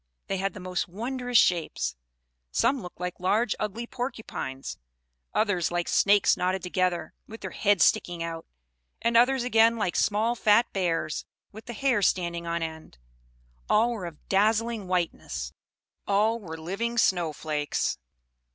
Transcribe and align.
They 0.25 0.37
had 0.37 0.55
the 0.55 0.59
most 0.59 0.87
wondrous 0.87 1.37
shapes; 1.37 1.95
some 2.49 2.81
looked 2.81 2.99
like 2.99 3.19
large 3.19 3.53
ugly 3.59 3.85
porcupines; 3.85 4.79
others 5.31 5.69
like 5.69 5.87
snakes 5.87 6.35
knotted 6.35 6.63
together, 6.63 7.13
with 7.27 7.41
their 7.41 7.51
heads 7.51 7.83
sticking 7.83 8.23
out; 8.23 8.47
and 9.03 9.15
others, 9.15 9.43
again, 9.43 9.77
like 9.77 9.95
small 9.95 10.33
fat 10.33 10.65
bears, 10.73 11.27
with 11.51 11.65
the 11.67 11.73
hair 11.73 12.01
standing 12.01 12.47
on 12.47 12.63
end: 12.63 12.97
all 13.69 13.91
were 13.91 14.07
of 14.07 14.27
dazzling 14.27 14.87
whiteness 14.87 15.53
all 16.07 16.39
were 16.39 16.57
living 16.57 16.97
snow 16.97 17.31
flakes. 17.31 17.99